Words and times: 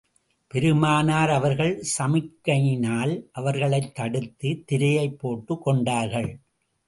பெருமானார் 0.47 1.29
அவர்கள் 1.29 1.85
சமிக்ஞையினால் 1.97 3.23
அவர்களைத் 3.31 3.95
தடுத்து, 3.95 4.63
திரையைப் 4.71 5.19
போட்டுக் 5.19 5.63
கொண்டார்கள். 5.63 6.39